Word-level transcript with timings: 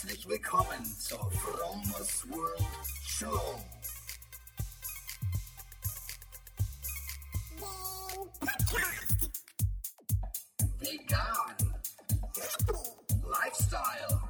Herzlich 0.00 0.28
willkommen 0.28 0.84
zur 0.96 1.28
Fromos 1.32 2.24
World 2.30 2.64
Show. 3.04 3.58
Vegan. 10.78 11.74
Lifestyle. 13.24 14.20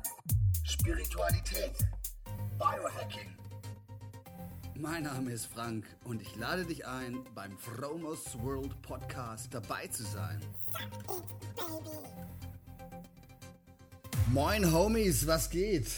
Spiritualität. 0.65 1.77
Biohacking. 2.59 3.37
Mein 4.75 5.03
Name 5.03 5.33
ist 5.33 5.53
Frank 5.53 5.85
und 6.05 6.23
ich 6.23 6.35
lade 6.37 6.65
dich 6.65 6.87
ein, 6.87 7.23
beim 7.35 7.59
Fromos 7.59 8.39
World 8.41 8.81
Podcast 8.81 9.53
dabei 9.53 9.87
zu 9.89 10.05
sein. 10.05 10.41
Moin 14.33 14.73
Homies, 14.73 15.27
was 15.27 15.49
geht? 15.49 15.91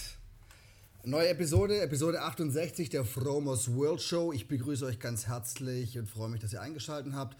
Neue 1.02 1.30
Episode, 1.30 1.80
Episode 1.80 2.22
68 2.22 2.88
der 2.88 3.04
Fromos 3.04 3.74
World 3.74 4.00
Show. 4.00 4.32
Ich 4.32 4.46
begrüße 4.46 4.86
euch 4.86 5.00
ganz 5.00 5.26
herzlich 5.26 5.98
und 5.98 6.08
freue 6.08 6.28
mich, 6.28 6.40
dass 6.40 6.52
ihr 6.52 6.60
eingeschaltet 6.60 7.12
habt. 7.12 7.36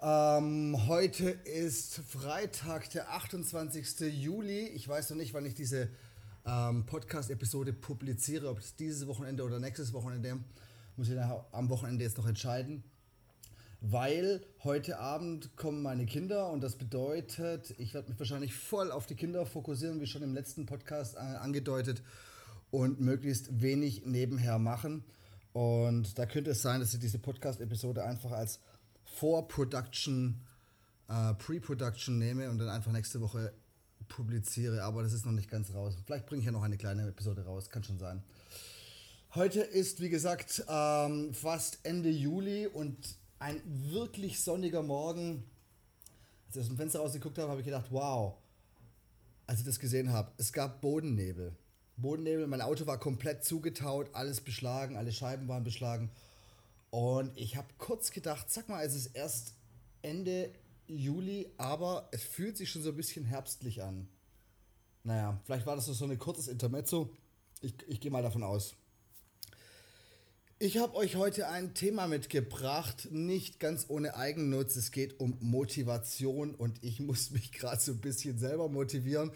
Ähm, 0.00 0.86
heute 0.86 1.28
ist 1.28 2.00
Freitag, 2.08 2.88
der 2.90 3.12
28. 3.12 4.00
Juli. 4.14 4.68
Ich 4.68 4.88
weiß 4.88 5.10
noch 5.10 5.18
nicht, 5.18 5.34
wann 5.34 5.44
ich 5.44 5.54
diese 5.54 5.90
ähm, 6.46 6.86
Podcast-Episode 6.86 7.74
publiziere, 7.74 8.48
ob 8.48 8.60
es 8.60 8.76
dieses 8.76 9.06
Wochenende 9.06 9.44
oder 9.44 9.60
nächstes 9.60 9.92
Wochenende. 9.92 10.38
Muss 10.96 11.10
ich 11.10 11.20
am 11.20 11.68
Wochenende 11.68 12.02
jetzt 12.02 12.16
noch 12.16 12.26
entscheiden 12.26 12.82
weil 13.80 14.44
heute 14.64 14.98
Abend 14.98 15.56
kommen 15.56 15.82
meine 15.82 16.06
Kinder 16.06 16.50
und 16.50 16.62
das 16.62 16.76
bedeutet, 16.76 17.74
ich 17.78 17.94
werde 17.94 18.10
mich 18.10 18.18
wahrscheinlich 18.18 18.54
voll 18.54 18.90
auf 18.90 19.06
die 19.06 19.14
Kinder 19.14 19.46
fokussieren, 19.46 20.00
wie 20.00 20.06
schon 20.06 20.22
im 20.22 20.34
letzten 20.34 20.66
Podcast 20.66 21.14
äh, 21.16 21.18
angedeutet, 21.18 22.02
und 22.70 23.00
möglichst 23.00 23.60
wenig 23.60 24.04
nebenher 24.06 24.58
machen. 24.58 25.04
Und 25.52 26.18
da 26.18 26.26
könnte 26.26 26.50
es 26.50 26.62
sein, 26.62 26.80
dass 26.80 26.92
ich 26.92 27.00
diese 27.00 27.18
Podcast-Episode 27.18 28.04
einfach 28.04 28.32
als 28.32 28.60
Vor-Production, 29.04 30.42
äh, 31.08 31.34
Pre-Production 31.34 32.18
nehme 32.18 32.50
und 32.50 32.58
dann 32.58 32.68
einfach 32.68 32.92
nächste 32.92 33.20
Woche 33.20 33.52
publiziere. 34.08 34.82
Aber 34.82 35.02
das 35.02 35.12
ist 35.12 35.24
noch 35.24 35.32
nicht 35.32 35.50
ganz 35.50 35.72
raus. 35.72 35.96
Vielleicht 36.04 36.26
bringe 36.26 36.40
ich 36.40 36.46
ja 36.46 36.52
noch 36.52 36.62
eine 36.62 36.76
kleine 36.76 37.08
Episode 37.08 37.44
raus, 37.44 37.70
kann 37.70 37.84
schon 37.84 37.98
sein. 37.98 38.22
Heute 39.34 39.60
ist, 39.60 40.00
wie 40.00 40.10
gesagt, 40.10 40.64
ähm, 40.68 41.32
fast 41.32 41.78
Ende 41.84 42.10
Juli 42.10 42.66
und 42.66 42.96
ein 43.46 43.62
wirklich 43.64 44.42
sonniger 44.42 44.82
Morgen. 44.82 45.44
Als 46.46 46.56
ich 46.56 46.62
aus 46.62 46.66
dem 46.66 46.76
Fenster 46.76 46.98
rausgeguckt 46.98 47.38
habe, 47.38 47.48
habe 47.48 47.60
ich 47.60 47.64
gedacht, 47.64 47.86
wow, 47.90 48.34
als 49.46 49.60
ich 49.60 49.64
das 49.64 49.78
gesehen 49.78 50.12
habe, 50.12 50.32
es 50.36 50.52
gab 50.52 50.80
Bodennebel. 50.80 51.54
Bodennebel, 51.96 52.48
mein 52.48 52.60
Auto 52.60 52.88
war 52.88 52.98
komplett 52.98 53.44
zugetaut, 53.44 54.12
alles 54.14 54.40
beschlagen, 54.40 54.96
alle 54.96 55.12
Scheiben 55.12 55.46
waren 55.46 55.62
beschlagen. 55.62 56.10
Und 56.90 57.36
ich 57.38 57.56
habe 57.56 57.68
kurz 57.78 58.10
gedacht, 58.10 58.50
sag 58.50 58.68
mal, 58.68 58.84
es 58.84 58.96
ist 58.96 59.14
erst 59.14 59.54
Ende 60.02 60.52
Juli, 60.88 61.48
aber 61.56 62.08
es 62.10 62.24
fühlt 62.24 62.56
sich 62.56 62.68
schon 62.68 62.82
so 62.82 62.90
ein 62.90 62.96
bisschen 62.96 63.24
herbstlich 63.24 63.80
an. 63.80 64.08
Naja, 65.04 65.40
vielleicht 65.44 65.66
war 65.66 65.76
das 65.76 65.86
so 65.86 66.04
ein 66.04 66.18
kurzes 66.18 66.48
Intermezzo. 66.48 67.12
Ich, 67.60 67.74
ich 67.86 68.00
gehe 68.00 68.10
mal 68.10 68.24
davon 68.24 68.42
aus. 68.42 68.74
Ich 70.58 70.78
habe 70.78 70.94
euch 70.94 71.16
heute 71.16 71.48
ein 71.48 71.74
Thema 71.74 72.06
mitgebracht, 72.06 73.08
nicht 73.10 73.60
ganz 73.60 73.84
ohne 73.88 74.16
Eigennutz. 74.16 74.74
Es 74.76 74.90
geht 74.90 75.20
um 75.20 75.36
Motivation 75.40 76.54
und 76.54 76.82
ich 76.82 76.98
muss 76.98 77.30
mich 77.32 77.52
gerade 77.52 77.78
so 77.78 77.92
ein 77.92 78.00
bisschen 78.00 78.38
selber 78.38 78.70
motivieren, 78.70 79.32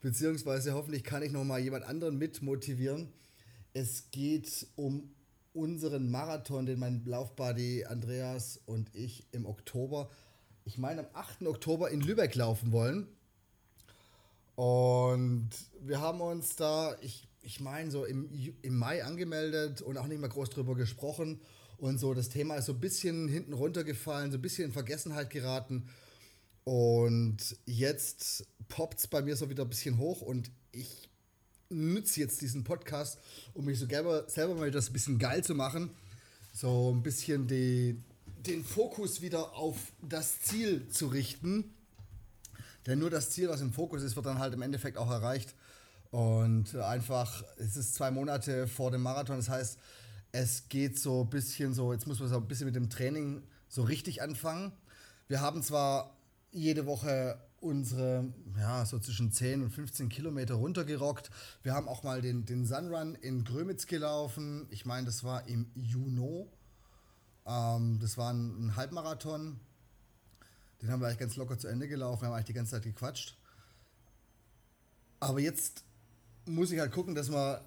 beziehungsweise 0.00 0.74
hoffentlich 0.74 1.04
kann 1.04 1.22
ich 1.22 1.30
noch 1.30 1.44
mal 1.44 1.60
jemand 1.60 1.84
anderen 1.84 2.18
mit 2.18 2.42
motivieren. 2.42 3.12
Es 3.72 4.10
geht 4.10 4.66
um 4.74 5.14
unseren 5.52 6.10
Marathon, 6.10 6.66
den 6.66 6.80
mein 6.80 7.04
Laufbuddy 7.04 7.84
Andreas 7.84 8.58
und 8.66 8.92
ich 8.96 9.28
im 9.30 9.46
Oktober, 9.46 10.10
ich 10.64 10.76
meine 10.76 11.02
am 11.02 11.06
8. 11.12 11.46
Oktober 11.46 11.88
in 11.92 12.00
Lübeck 12.00 12.34
laufen 12.34 12.72
wollen. 12.72 13.06
Und 14.56 15.50
wir 15.78 16.00
haben 16.00 16.20
uns 16.20 16.56
da, 16.56 16.96
ich 17.00 17.28
ich 17.44 17.60
meine, 17.60 17.90
so 17.90 18.04
im, 18.04 18.28
im 18.62 18.78
Mai 18.78 19.04
angemeldet 19.04 19.82
und 19.82 19.98
auch 19.98 20.06
nicht 20.06 20.20
mehr 20.20 20.28
groß 20.28 20.50
drüber 20.50 20.74
gesprochen. 20.74 21.40
Und 21.76 21.98
so 21.98 22.14
das 22.14 22.28
Thema 22.28 22.56
ist 22.56 22.66
so 22.66 22.72
ein 22.72 22.80
bisschen 22.80 23.28
hinten 23.28 23.52
runtergefallen, 23.52 24.30
so 24.30 24.38
ein 24.38 24.42
bisschen 24.42 24.66
in 24.66 24.72
Vergessenheit 24.72 25.30
geraten. 25.30 25.88
Und 26.64 27.56
jetzt 27.66 28.46
poppt 28.68 29.00
es 29.00 29.06
bei 29.06 29.20
mir 29.22 29.36
so 29.36 29.50
wieder 29.50 29.64
ein 29.64 29.68
bisschen 29.68 29.98
hoch 29.98 30.22
und 30.22 30.50
ich 30.72 31.10
nütze 31.68 32.20
jetzt 32.20 32.40
diesen 32.40 32.64
Podcast, 32.64 33.18
um 33.52 33.66
mich 33.66 33.78
so 33.78 33.86
selber, 33.86 34.28
selber 34.28 34.54
mal 34.54 34.70
das 34.70 34.88
ein 34.88 34.92
bisschen 34.92 35.18
geil 35.18 35.44
zu 35.44 35.54
machen. 35.54 35.90
So 36.52 36.92
ein 36.94 37.02
bisschen 37.02 37.46
die, 37.46 38.00
den 38.46 38.64
Fokus 38.64 39.20
wieder 39.20 39.54
auf 39.54 39.76
das 40.00 40.40
Ziel 40.40 40.88
zu 40.88 41.08
richten. 41.08 41.74
Denn 42.86 42.98
nur 42.98 43.10
das 43.10 43.30
Ziel, 43.30 43.48
was 43.48 43.60
im 43.60 43.72
Fokus 43.72 44.02
ist, 44.02 44.16
wird 44.16 44.26
dann 44.26 44.38
halt 44.38 44.54
im 44.54 44.62
Endeffekt 44.62 44.96
auch 44.96 45.10
erreicht. 45.10 45.54
Und 46.14 46.76
einfach, 46.76 47.42
es 47.56 47.76
ist 47.76 47.96
zwei 47.96 48.12
Monate 48.12 48.68
vor 48.68 48.92
dem 48.92 49.02
Marathon, 49.02 49.36
das 49.36 49.48
heißt, 49.48 49.80
es 50.30 50.68
geht 50.68 50.96
so 50.96 51.22
ein 51.22 51.28
bisschen 51.28 51.74
so, 51.74 51.92
jetzt 51.92 52.06
muss 52.06 52.20
man 52.20 52.28
so 52.28 52.36
ein 52.36 52.46
bisschen 52.46 52.66
mit 52.66 52.76
dem 52.76 52.88
Training 52.88 53.42
so 53.66 53.82
richtig 53.82 54.22
anfangen. 54.22 54.70
Wir 55.26 55.40
haben 55.40 55.60
zwar 55.60 56.16
jede 56.52 56.86
Woche 56.86 57.42
unsere, 57.58 58.32
ja, 58.56 58.86
so 58.86 59.00
zwischen 59.00 59.32
10 59.32 59.64
und 59.64 59.70
15 59.70 60.08
Kilometer 60.08 60.54
runtergerockt. 60.54 61.32
Wir 61.64 61.74
haben 61.74 61.88
auch 61.88 62.04
mal 62.04 62.22
den, 62.22 62.44
den 62.44 62.64
Sunrun 62.64 63.16
in 63.16 63.42
Grömitz 63.42 63.88
gelaufen. 63.88 64.68
Ich 64.70 64.86
meine, 64.86 65.06
das 65.06 65.24
war 65.24 65.48
im 65.48 65.66
Juni. 65.74 66.46
Ähm, 67.44 67.98
das 67.98 68.16
war 68.16 68.32
ein, 68.32 68.66
ein 68.66 68.76
Halbmarathon. 68.76 69.58
Den 70.80 70.92
haben 70.92 71.00
wir 71.00 71.08
eigentlich 71.08 71.18
ganz 71.18 71.34
locker 71.34 71.58
zu 71.58 71.66
Ende 71.66 71.88
gelaufen. 71.88 72.22
Wir 72.22 72.28
haben 72.28 72.34
eigentlich 72.34 72.46
die 72.46 72.52
ganze 72.52 72.70
Zeit 72.70 72.84
gequatscht. 72.84 73.36
Aber 75.18 75.40
jetzt 75.40 75.82
muss 76.46 76.70
ich 76.70 76.78
halt 76.78 76.92
gucken, 76.92 77.14
dass 77.14 77.30
wir, 77.30 77.60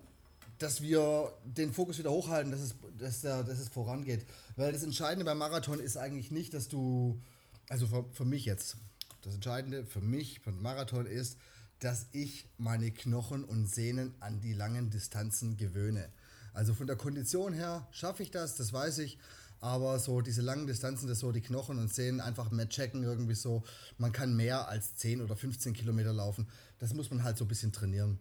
dass 0.58 0.82
wir 0.82 1.34
den 1.44 1.74
Fokus 1.74 1.98
wieder 2.00 2.12
hochhalten, 2.12 2.52
dass 2.52 2.62
es, 2.62 2.76
dass, 2.98 3.22
der, 3.22 3.44
dass 3.44 3.60
es 3.60 3.70
vorangeht. 3.70 4.26
Weil 4.56 4.72
das 4.72 4.84
Entscheidende 4.84 5.26
beim 5.26 5.38
Marathon 5.38 5.80
ist 5.80 5.98
eigentlich 5.98 6.32
nicht, 6.32 6.54
dass 6.54 6.68
du, 6.68 7.22
also 7.70 7.88
für, 7.88 8.06
für 8.12 8.26
mich 8.26 8.46
jetzt, 8.46 8.78
das 9.22 9.36
Entscheidende 9.36 9.86
für 9.86 10.02
mich 10.02 10.42
beim 10.44 10.62
Marathon 10.62 11.06
ist, 11.06 11.38
dass 11.80 12.08
ich 12.12 12.48
meine 12.58 12.92
Knochen 12.92 13.44
und 13.44 13.68
Sehnen 13.68 14.16
an 14.20 14.42
die 14.42 14.54
langen 14.54 14.90
Distanzen 14.90 15.58
gewöhne. 15.58 16.10
Also 16.54 16.74
von 16.74 16.88
der 16.88 16.96
Kondition 16.96 17.54
her 17.54 17.88
schaffe 17.92 18.24
ich 18.24 18.32
das, 18.32 18.56
das 18.56 18.74
weiß 18.74 19.00
ich. 19.00 19.20
Aber 19.60 19.98
so 20.00 20.22
diese 20.22 20.42
langen 20.42 20.68
Distanzen, 20.68 21.08
das 21.08 21.20
so 21.20 21.32
die 21.32 21.42
Knochen 21.42 21.80
und 21.80 21.94
Sehnen 21.94 22.22
einfach 22.22 22.52
mehr 22.52 22.70
checken, 22.70 23.04
irgendwie 23.04 23.34
so. 23.34 23.64
Man 23.98 24.12
kann 24.12 24.36
mehr 24.36 24.68
als 24.68 24.96
10 24.98 25.22
oder 25.22 25.36
15 25.36 25.74
Kilometer 25.74 26.14
laufen. 26.14 26.48
Das 26.80 26.94
muss 26.94 27.10
man 27.10 27.24
halt 27.24 27.38
so 27.38 27.46
ein 27.46 27.48
bisschen 27.48 27.72
trainieren. 27.72 28.20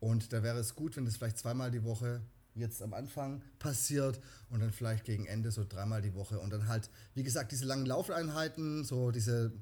Und 0.00 0.32
da 0.32 0.42
wäre 0.42 0.58
es 0.58 0.74
gut, 0.74 0.96
wenn 0.96 1.04
das 1.04 1.16
vielleicht 1.16 1.38
zweimal 1.38 1.70
die 1.70 1.84
Woche 1.84 2.22
jetzt 2.54 2.82
am 2.82 2.94
Anfang 2.94 3.42
passiert 3.58 4.20
und 4.48 4.60
dann 4.60 4.72
vielleicht 4.72 5.04
gegen 5.04 5.26
Ende 5.26 5.50
so 5.50 5.64
dreimal 5.64 6.02
die 6.02 6.14
Woche. 6.14 6.40
Und 6.40 6.50
dann 6.50 6.68
halt, 6.68 6.90
wie 7.14 7.22
gesagt, 7.22 7.52
diese 7.52 7.66
langen 7.66 7.86
Laufeinheiten, 7.86 8.84
so 8.84 9.10
diese, 9.10 9.52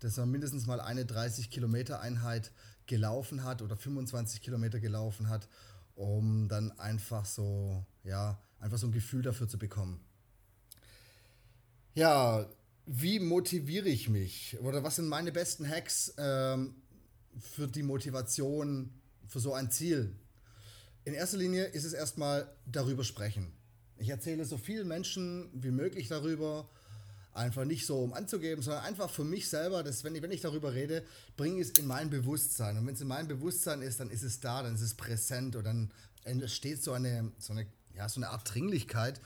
dass 0.00 0.16
man 0.16 0.30
mindestens 0.30 0.66
mal 0.66 0.80
eine 0.80 1.06
30 1.06 1.50
Kilometer 1.50 2.00
Einheit 2.00 2.52
gelaufen 2.86 3.44
hat 3.44 3.62
oder 3.62 3.76
25 3.76 4.42
Kilometer 4.42 4.80
gelaufen 4.80 5.28
hat, 5.28 5.48
um 5.94 6.48
dann 6.48 6.72
einfach 6.78 7.24
so, 7.24 7.86
ja, 8.02 8.38
einfach 8.58 8.78
so 8.78 8.88
ein 8.88 8.92
Gefühl 8.92 9.22
dafür 9.22 9.48
zu 9.48 9.58
bekommen. 9.58 10.00
Ja, 11.94 12.46
wie 12.86 13.20
motiviere 13.20 13.88
ich 13.88 14.08
mich? 14.08 14.58
Oder 14.60 14.82
was 14.82 14.96
sind 14.96 15.08
meine 15.08 15.32
besten 15.32 15.68
Hacks 15.68 16.12
ähm, 16.18 16.74
für 17.38 17.68
die 17.68 17.82
Motivation 17.82 18.92
für 19.26 19.40
so 19.40 19.54
ein 19.54 19.70
Ziel? 19.70 20.14
In 21.04 21.14
erster 21.14 21.36
Linie 21.36 21.64
ist 21.64 21.84
es 21.84 21.92
erstmal 21.92 22.48
darüber 22.66 23.04
sprechen. 23.04 23.52
Ich 23.96 24.08
erzähle 24.08 24.44
so 24.44 24.56
vielen 24.56 24.88
Menschen 24.88 25.50
wie 25.52 25.70
möglich 25.70 26.08
darüber, 26.08 26.68
einfach 27.34 27.64
nicht 27.64 27.84
so 27.84 27.98
um 27.98 28.12
anzugeben, 28.12 28.62
sondern 28.62 28.84
einfach 28.84 29.10
für 29.10 29.24
mich 29.24 29.48
selber, 29.48 29.82
dass 29.82 30.04
wenn 30.04 30.14
ich, 30.14 30.22
wenn 30.22 30.30
ich 30.30 30.40
darüber 30.40 30.72
rede, 30.72 31.04
bringe 31.36 31.60
ich 31.60 31.68
es 31.68 31.78
in 31.78 31.86
mein 31.86 32.08
Bewusstsein. 32.08 32.78
Und 32.78 32.86
wenn 32.86 32.94
es 32.94 33.00
in 33.00 33.08
meinem 33.08 33.28
Bewusstsein 33.28 33.82
ist, 33.82 34.00
dann 34.00 34.10
ist 34.10 34.22
es 34.22 34.40
da, 34.40 34.62
dann 34.62 34.74
ist 34.74 34.82
es 34.82 34.94
präsent 34.94 35.56
und 35.56 35.64
dann 35.64 35.92
entsteht 36.24 36.82
so 36.82 36.92
eine, 36.92 37.32
so 37.38 37.52
eine, 37.52 37.66
ja, 37.94 38.08
so 38.08 38.20
eine 38.20 38.30
Art 38.30 38.52
Dringlichkeit 38.52 39.20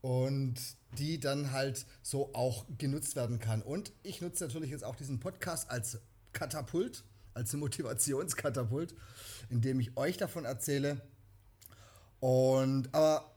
und 0.00 0.54
die 0.96 1.20
dann 1.20 1.52
halt 1.52 1.84
so 2.02 2.34
auch 2.34 2.64
genutzt 2.78 3.16
werden 3.16 3.38
kann. 3.38 3.62
Und 3.62 3.92
ich 4.02 4.20
nutze 4.20 4.44
natürlich 4.44 4.70
jetzt 4.70 4.84
auch 4.84 4.96
diesen 4.96 5.20
Podcast 5.20 5.70
als 5.70 5.98
Katapult, 6.32 7.04
als 7.34 7.52
Motivationskatapult, 7.52 8.94
indem 9.50 9.80
ich 9.80 9.96
euch 9.96 10.16
davon 10.16 10.44
erzähle. 10.44 11.00
Und 12.20 12.92
aber 12.92 13.34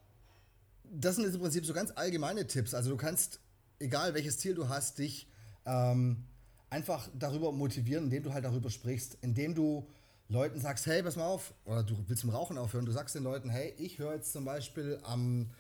das 0.84 1.16
sind 1.16 1.26
jetzt 1.26 1.36
im 1.36 1.42
Prinzip 1.42 1.66
so 1.66 1.74
ganz 1.74 1.92
allgemeine 1.92 2.48
Tipps. 2.48 2.74
Also 2.74 2.90
du 2.90 2.98
kannst, 2.98 3.40
egal 3.80 4.14
welches 4.14 4.38
Ziel 4.38 4.56
du 4.56 4.68
hast, 4.68 4.98
dich 4.98 5.28
ähm, 5.66 6.26
einfach 6.70 7.10
darüber 7.14 7.52
motivieren, 7.52 8.06
indem 8.06 8.24
du 8.24 8.34
halt 8.34 8.46
darüber 8.46 8.70
sprichst, 8.70 9.18
indem 9.22 9.56
du 9.56 9.88
Leuten 10.28 10.60
sagst, 10.60 10.86
hey, 10.86 11.04
pass 11.04 11.18
mal 11.18 11.26
auf, 11.26 11.54
oder 11.66 11.84
du 11.84 11.98
willst 12.08 12.22
zum 12.22 12.30
Rauchen 12.30 12.58
aufhören, 12.58 12.86
du 12.86 12.92
sagst 12.92 13.16
den 13.16 13.24
Leuten, 13.24 13.50
hey, 13.50 13.74
ich 13.78 14.00
höre 14.00 14.14
jetzt 14.14 14.32
zum 14.32 14.46
Beispiel 14.46 15.00
am 15.04 15.52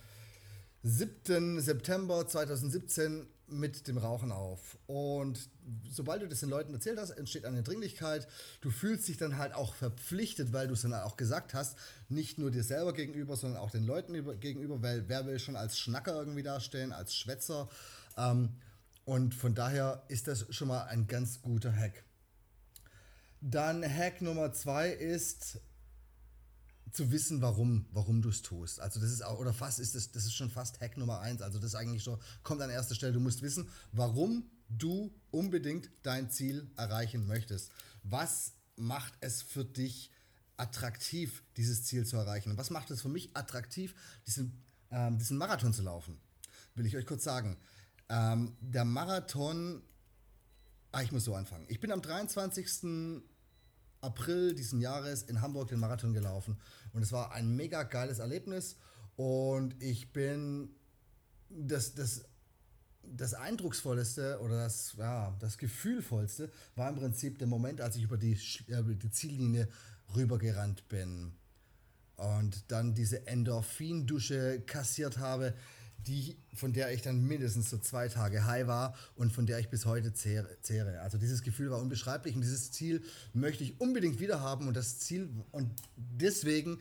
7. 0.84 1.60
September 1.60 2.26
2017 2.26 3.28
mit 3.52 3.88
dem 3.88 3.98
Rauchen 3.98 4.32
auf. 4.32 4.78
Und 4.88 5.50
sobald 5.90 6.22
du 6.22 6.28
das 6.28 6.40
den 6.40 6.50
Leuten 6.50 6.74
erzählt 6.74 6.98
hast, 6.98 7.12
entsteht 7.12 7.46
eine 7.46 7.64
Dringlichkeit. 7.64 8.28
Du 8.62 8.72
fühlst 8.72 9.08
dich 9.08 9.18
dann 9.18 9.38
halt 9.38 9.54
auch 9.54 9.76
verpflichtet, 9.76 10.54
weil 10.54 10.68
du 10.68 10.74
es 10.74 10.82
dann 10.82 10.94
auch 10.94 11.18
gesagt 11.18 11.54
hast, 11.54 11.78
nicht 12.10 12.38
nur 12.38 12.52
dir 12.52 12.64
selber 12.64 12.94
gegenüber, 12.94 13.36
sondern 13.36 13.60
auch 13.62 13.72
den 13.72 13.86
Leuten 13.86 14.14
gegenüber, 14.40 14.82
weil 14.82 15.08
wer 15.08 15.26
will 15.26 15.40
schon 15.40 15.56
als 15.56 15.78
Schnacker 15.78 16.16
irgendwie 16.16 16.44
dastehen, 16.44 16.92
als 16.92 17.16
Schwätzer. 17.16 17.70
Ähm, 18.18 18.50
und 19.06 19.34
von 19.34 19.56
daher 19.56 20.04
ist 20.08 20.28
das 20.28 20.46
schon 20.50 20.68
mal 20.68 20.84
ein 20.84 21.08
ganz 21.08 21.42
guter 21.42 21.76
Hack. 21.76 22.04
Dann 23.42 23.84
Hack 23.84 24.22
Nummer 24.22 24.54
zwei 24.54 24.90
ist, 24.90 25.60
zu 26.92 27.12
wissen, 27.12 27.42
warum, 27.42 27.86
warum 27.92 28.22
du 28.22 28.30
es 28.30 28.42
tust. 28.42 28.80
Also 28.80 29.00
das 29.00 29.12
ist 29.12 29.26
oder 29.26 29.54
fast 29.54 29.80
ist 29.80 29.96
das, 29.96 30.12
das 30.12 30.26
ist 30.26 30.34
schon 30.34 30.50
fast 30.50 30.82
Hack 30.82 30.98
Nummer 30.98 31.20
eins. 31.20 31.42
Also 31.42 31.60
das 31.60 31.70
ist 31.70 31.76
eigentlich 31.76 32.04
so, 32.04 32.20
kommt 32.44 32.62
an 32.62 32.70
erster 32.70 32.96
Stelle. 32.96 33.14
Du 33.14 33.20
musst 33.20 33.42
wissen, 33.42 33.70
warum 33.92 34.50
du 34.70 35.14
unbedingt 35.32 35.90
dein 36.04 36.30
Ziel 36.30 36.70
erreichen 36.76 37.28
möchtest. 37.28 37.72
Was 38.04 38.54
macht 38.76 39.14
es 39.22 39.42
für 39.42 39.66
dich 39.66 40.12
attraktiv, 40.58 41.44
dieses 41.58 41.84
Ziel 41.86 42.06
zu 42.06 42.18
erreichen? 42.18 42.52
Und 42.52 42.58
was 42.58 42.70
macht 42.70 42.92
es 42.92 43.02
für 43.02 43.10
mich 43.10 43.36
attraktiv, 43.36 43.96
diesen, 44.28 44.64
ähm, 44.92 45.18
diesen 45.18 45.38
Marathon 45.38 45.74
zu 45.74 45.82
laufen? 45.82 46.20
Will 46.76 46.86
ich 46.86 46.96
euch 46.96 47.06
kurz 47.06 47.24
sagen. 47.24 47.58
Ähm, 48.10 48.56
der 48.60 48.86
Marathon, 48.86 49.82
ah, 50.92 51.02
ich 51.02 51.12
muss 51.12 51.26
so 51.26 51.36
anfangen. 51.36 51.66
Ich 51.70 51.80
bin 51.80 51.92
am 51.92 52.02
23. 52.02 53.22
April 54.02 54.54
diesen 54.56 54.82
Jahres 54.82 55.24
in 55.24 55.42
Hamburg 55.42 55.70
den 55.70 55.80
Marathon 55.80 56.14
gelaufen. 56.14 56.58
Und 56.94 57.04
es 57.04 57.12
war 57.12 57.32
ein 57.32 57.56
mega 57.56 57.84
geiles 57.84 58.20
Erlebnis. 58.20 58.76
Und 59.16 59.82
ich 59.82 60.12
bin 60.12 60.70
das, 61.50 61.94
das, 61.94 62.26
das 63.04 63.34
Eindrucksvollste 63.34 64.40
oder 64.42 64.58
das, 64.58 64.96
ja, 64.98 65.36
das 65.40 65.58
Gefühlvollste 65.58 66.52
war 66.76 66.90
im 66.90 66.96
Prinzip 66.96 67.38
der 67.38 67.48
Moment, 67.48 67.82
als 67.82 67.96
ich 67.96 68.04
über 68.04 68.18
die, 68.18 68.38
über 68.68 68.94
die 68.94 69.12
Ziellinie 69.12 69.68
rübergerannt 70.16 70.88
bin. 70.90 71.34
Und 72.18 72.72
dann 72.72 72.94
diese 72.94 73.26
Endorphindusche 73.28 74.62
kassiert 74.62 75.18
habe, 75.18 75.56
die, 76.08 76.38
von 76.54 76.74
der 76.74 76.92
ich 76.94 77.02
dann 77.02 77.24
mindestens 77.24 77.70
so 77.70 77.78
zwei 77.78 78.08
Tage 78.08 78.46
high 78.46 78.68
war 78.68 78.96
und 79.16 79.32
von 79.32 79.46
der 79.46 79.60
ich 79.60 79.70
bis 79.70 79.86
heute 79.86 80.14
zehre. 80.14 81.00
Also 81.02 81.18
dieses 81.18 81.44
Gefühl 81.44 81.72
war 81.72 81.80
unbeschreiblich 81.80 82.36
und 82.36 82.42
dieses 82.42 82.72
Ziel 82.72 83.04
möchte 83.34 83.64
ich 83.64 83.80
unbedingt 83.80 84.20
wieder 84.20 84.42
haben 84.42 84.68
und 84.68 84.76
das 84.76 85.00
Ziel 85.00 85.30
und 85.52 85.72
deswegen 85.96 86.80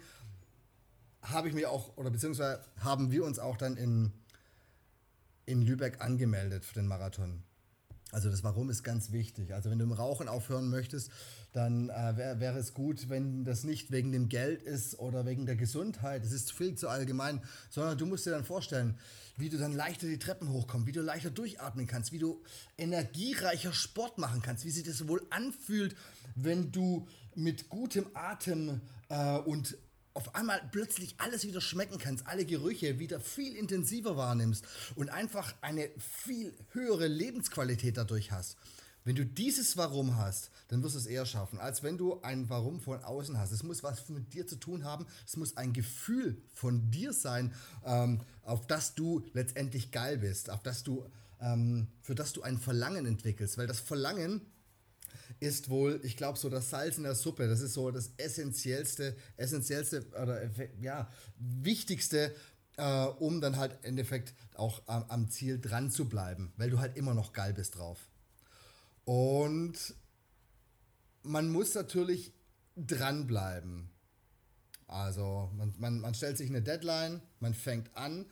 habe 1.23 1.49
ich 1.49 1.55
mir 1.55 1.71
auch 1.71 1.97
oder 1.97 2.11
beziehungsweise 2.11 2.65
haben 2.79 3.11
wir 3.11 3.25
uns 3.25 3.39
auch 3.39 3.57
dann 3.57 3.77
in, 3.77 4.13
in 5.47 5.63
Lübeck 5.63 6.01
angemeldet 6.01 6.65
für 6.65 6.75
den 6.75 6.87
Marathon. 6.87 7.43
Also 8.13 8.31
das 8.31 8.43
Warum 8.43 8.71
ist 8.71 8.83
ganz 8.83 9.13
wichtig. 9.13 9.55
Also 9.55 9.71
wenn 9.71 9.79
du 9.79 9.85
im 9.85 9.93
Rauchen 9.93 10.29
aufhören 10.29 10.69
möchtest, 10.69 11.11
dann 11.53 11.91
äh, 11.91 12.17
wäre 12.17 12.41
wär 12.41 12.57
es 12.57 12.75
gut, 12.75 13.09
wenn 13.09 13.45
das 13.45 13.65
nicht 13.65 13.91
wegen 13.91 14.13
dem 14.13 14.29
Geld 14.29 14.63
ist 14.63 14.99
oder 14.99 15.27
wegen 15.27 15.47
der 15.47 15.57
Gesundheit. 15.57 16.25
Das 16.25 16.33
ist 16.33 16.53
viel 16.53 16.75
zu 16.75 16.89
allgemein, 16.89 17.43
sondern 17.71 17.99
du 17.99 18.07
musst 18.07 18.27
dir 18.27 18.31
dann 18.31 18.45
vorstellen, 18.45 18.99
wie 19.37 19.49
du 19.49 19.59
dann 19.59 19.73
leichter 19.73 20.07
die 20.07 20.19
Treppen 20.19 20.51
hochkommst, 20.51 20.87
wie 20.87 20.93
du 20.93 21.03
leichter 21.03 21.31
durchatmen 21.31 21.87
kannst, 21.87 22.13
wie 22.13 22.19
du 22.19 22.43
energiereicher 22.77 23.73
Sport 23.73 24.19
machen 24.19 24.43
kannst, 24.43 24.65
wie 24.65 24.71
sich 24.71 24.85
das 24.85 25.09
wohl 25.09 25.23
anfühlt, 25.31 25.97
wenn 26.35 26.73
du 26.73 27.07
mit 27.35 27.69
gutem 27.69 28.07
Atem 28.15 28.81
äh, 29.09 29.39
und 29.39 29.77
auf 30.15 30.35
einmal 30.35 30.61
plötzlich 30.73 31.15
alles 31.19 31.47
wieder 31.47 31.61
schmecken 31.61 31.99
kannst, 31.99 32.27
alle 32.27 32.45
Gerüche 32.45 32.99
wieder 32.99 33.21
viel 33.21 33.55
intensiver 33.55 34.17
wahrnimmst 34.17 34.65
und 34.97 35.09
einfach 35.11 35.55
eine 35.61 35.89
viel 35.99 36.55
höhere 36.73 37.07
Lebensqualität 37.07 37.97
dadurch 37.97 38.33
hast. 38.33 38.57
Wenn 39.05 39.17
du 39.17 39.25
dieses 39.25 39.77
Warum 39.77 40.17
hast, 40.17 40.51
dann 40.69 40.83
wirst 40.83 40.95
du 40.95 40.99
es 40.99 41.07
eher 41.07 41.25
schaffen, 41.25 41.59
als 41.59 41.83
wenn 41.83 41.97
du 41.97 42.21
ein 42.21 42.51
Warum 42.51 42.81
von 42.81 43.03
außen 43.03 43.39
hast. 43.39 43.51
Es 43.51 43.63
muss 43.63 43.83
was 43.83 44.09
mit 44.11 44.35
dir 44.35 44.47
zu 44.47 44.57
tun 44.57 44.85
haben. 44.85 45.07
Es 45.27 45.37
muss 45.37 45.57
ein 45.57 45.73
Gefühl 45.73 46.43
von 46.53 46.91
dir 46.91 47.13
sein, 47.15 47.55
ähm, 47.85 48.21
auf 48.43 48.67
das 48.67 48.95
du 48.95 49.25
letztendlich 49.33 49.91
geil 49.91 50.19
bist, 50.19 50.51
auf 50.51 50.63
das 50.63 50.83
du, 50.83 51.07
ähm, 51.41 51.89
für 52.03 52.15
das 52.15 52.35
du 52.35 52.43
ein 52.43 52.59
Verlangen 52.59 53.07
entwickelst. 53.07 53.57
Weil 53.57 53.67
das 53.67 53.81
Verlangen 53.81 54.43
ist 55.41 55.71
wohl, 55.71 56.01
ich 56.05 56.17
glaube, 56.17 56.39
so 56.39 56.51
das 56.51 56.71
Salz 56.71 56.99
in 56.99 57.05
der 57.05 57.15
Suppe. 57.15 57.49
Das 57.49 57.61
ist 57.61 57.73
so 57.75 57.91
das 57.91 58.13
essentiellste, 58.19 59.17
essentiellste 59.37 60.07
oder 60.23 60.51
ja, 60.81 61.11
wichtigste, 61.39 62.35
äh, 62.77 63.05
um 63.05 63.41
dann 63.41 63.57
halt 63.57 63.73
im 63.81 63.91
Endeffekt 63.91 64.35
auch 64.55 64.83
am, 64.87 65.05
am 65.09 65.31
Ziel 65.31 65.59
dran 65.59 65.91
zu 65.91 66.09
bleiben, 66.09 66.53
weil 66.57 66.71
du 66.71 66.79
halt 66.79 66.97
immer 66.97 67.15
noch 67.15 67.33
geil 67.33 67.55
bist 67.55 67.77
drauf. 67.77 67.99
Und 69.05 69.95
man 71.23 71.51
muss 71.51 71.75
natürlich 71.75 72.33
dranbleiben. 72.77 73.91
Also 74.87 75.51
man, 75.57 75.75
man, 75.79 76.01
man 76.01 76.15
stellt 76.15 76.37
sich 76.37 76.51
eine 76.51 76.63
Deadline, 76.63 77.23
man 77.39 77.55
fängt 77.55 77.97
an 77.97 78.27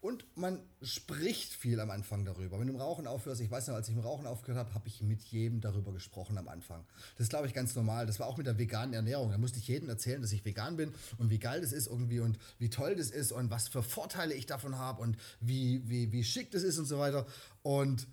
und 0.00 0.24
man 0.34 0.62
spricht 0.80 1.52
viel 1.52 1.78
am 1.78 1.90
Anfang 1.90 2.24
darüber. 2.24 2.58
Wenn 2.58 2.68
du 2.68 2.72
im 2.72 2.80
Rauchen 2.80 3.06
aufhörst, 3.06 3.40
ich 3.42 3.50
weiß 3.50 3.68
noch, 3.68 3.74
als 3.74 3.88
ich 3.88 3.94
im 3.94 4.00
Rauchen 4.00 4.26
aufgehört 4.26 4.58
habe, 4.58 4.74
habe 4.74 4.88
ich 4.88 5.02
mit 5.02 5.20
jedem 5.24 5.60
darüber 5.60 5.92
gesprochen 5.92 6.38
am 6.38 6.48
Anfang. 6.48 6.84
Das 7.16 7.24
ist, 7.24 7.30
glaube 7.30 7.46
ich, 7.46 7.52
ganz 7.52 7.74
normal. 7.74 8.06
Das 8.06 8.18
war 8.18 8.26
auch 8.26 8.38
mit 8.38 8.46
der 8.46 8.56
veganen 8.56 8.94
Ernährung. 8.94 9.30
Da 9.30 9.36
musste 9.36 9.58
ich 9.58 9.68
jedem 9.68 9.90
erzählen, 9.90 10.22
dass 10.22 10.32
ich 10.32 10.44
vegan 10.44 10.76
bin 10.76 10.94
und 11.18 11.28
wie 11.28 11.38
geil 11.38 11.60
das 11.60 11.72
ist 11.72 11.86
irgendwie 11.86 12.20
und 12.20 12.38
wie 12.58 12.70
toll 12.70 12.96
das 12.96 13.10
ist 13.10 13.30
und 13.30 13.50
was 13.50 13.68
für 13.68 13.82
Vorteile 13.82 14.32
ich 14.32 14.46
davon 14.46 14.78
habe 14.78 15.02
und 15.02 15.18
wie, 15.40 15.82
wie, 15.86 16.12
wie 16.12 16.24
schick 16.24 16.50
das 16.50 16.62
ist 16.62 16.78
und 16.78 16.86
so 16.86 16.98
weiter. 16.98 17.26
Und 17.62 18.06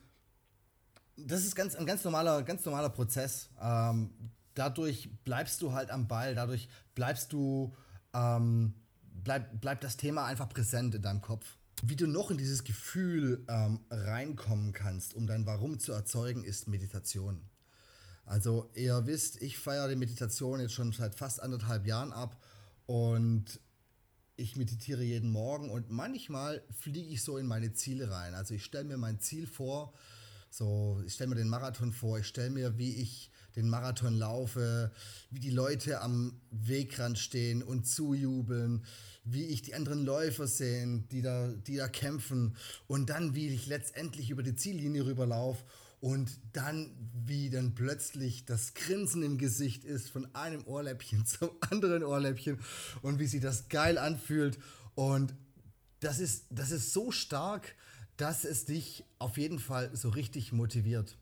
das 1.16 1.46
ist 1.46 1.56
ganz, 1.56 1.76
ein 1.76 1.86
ganz 1.86 2.04
normaler, 2.04 2.44
ganz 2.44 2.66
normaler 2.66 2.90
Prozess. 2.90 3.50
Ähm, 3.62 4.12
dadurch 4.56 5.10
bleibst 5.24 5.62
du 5.62 5.72
halt 5.72 5.90
am 5.90 6.08
Ball, 6.08 6.36
dadurch 6.36 6.68
bleibst 6.96 7.32
du, 7.32 7.74
ähm, 8.14 8.74
bleib, 9.24 9.62
bleibt 9.62 9.86
das 9.86 9.96
Thema 9.96 10.26
einfach 10.26 10.50
präsent 10.50 10.94
in 10.96 11.02
deinem 11.02 11.22
Kopf. 11.22 11.57
Wie 11.84 11.96
du 11.96 12.08
noch 12.08 12.32
in 12.32 12.38
dieses 12.38 12.64
Gefühl 12.64 13.46
ähm, 13.48 13.82
reinkommen 13.92 14.74
kannst, 14.74 15.14
um 15.14 15.28
dein 15.28 15.46
Warum 15.46 15.80
zu 15.80 15.92
erzeugen, 15.92 16.44
ist 16.44 16.68
Meditation. 16.68 17.42
Also 18.26 18.70
ihr 18.74 19.06
wisst, 19.06 19.42
ich 19.42 19.58
feiere 19.58 19.88
die 19.88 19.96
Meditation 19.96 20.60
jetzt 20.60 20.74
schon 20.74 20.92
seit 20.92 21.16
fast 21.16 21.42
anderthalb 21.42 21.86
Jahren 21.86 22.12
ab 22.12 22.42
und 22.86 23.60
ich 24.36 24.56
meditiere 24.56 25.04
jeden 25.04 25.32
Morgen 25.32 25.70
und 25.70 25.90
manchmal 25.90 26.64
fliege 26.72 27.10
ich 27.10 27.24
so 27.24 27.38
in 27.38 27.46
meine 27.46 27.74
Ziele 27.74 28.12
rein. 28.12 28.34
Also 28.34 28.54
ich 28.54 28.66
stelle 28.66 28.84
mir 28.84 28.98
mein 28.98 29.20
Ziel 29.20 29.48
vor, 29.48 29.94
so 30.50 31.02
ich 31.06 31.14
stelle 31.14 31.30
mir 31.30 31.36
den 31.36 31.48
Marathon 31.48 31.92
vor, 31.92 32.20
ich 32.20 32.28
stelle 32.28 32.50
mir, 32.50 32.78
wie 32.78 32.96
ich 32.96 33.32
den 33.58 33.70
Marathon 33.70 34.14
laufe, 34.14 34.92
wie 35.32 35.40
die 35.40 35.50
Leute 35.50 36.02
am 36.02 36.40
Wegrand 36.52 37.20
stehen 37.20 37.64
und 37.64 37.86
zujubeln, 37.88 38.86
wie 39.26 39.46
ich 39.46 39.64
die 39.64 39.74
anderen 39.74 40.06
Läufer 40.06 40.48
sehe, 40.48 41.04
die 41.12 41.22
da, 41.22 41.48
die 41.50 41.76
da 41.76 41.88
kämpfen 41.90 42.56
und 42.88 43.10
dann, 43.10 43.36
wie 43.36 43.50
ich 43.50 43.68
letztendlich 43.68 44.30
über 44.30 44.44
die 44.44 44.56
Ziellinie 44.56 45.06
rüberlaufe 45.06 45.66
und 46.00 46.40
dann, 46.54 46.96
wie 47.26 47.50
dann 47.50 47.74
plötzlich 47.74 48.46
das 48.46 48.76
Grinsen 48.76 49.24
im 49.24 49.38
Gesicht 49.38 49.84
ist 49.84 50.10
von 50.10 50.34
einem 50.36 50.64
Ohrläppchen 50.66 51.26
zum 51.26 51.50
anderen 51.70 52.04
Ohrläppchen 52.04 52.60
und 53.02 53.20
wie 53.20 53.28
sich 53.28 53.42
das 53.42 53.68
geil 53.68 53.98
anfühlt 53.98 54.60
und 54.96 55.34
das 56.00 56.20
ist, 56.20 56.46
das 56.52 56.70
ist 56.70 56.94
so 56.94 57.12
stark, 57.12 57.76
dass 58.18 58.46
es 58.46 58.66
dich 58.66 59.04
auf 59.18 59.38
jeden 59.38 59.60
Fall 59.60 59.90
so 59.96 60.10
richtig 60.10 60.52
motiviert. 60.52 61.18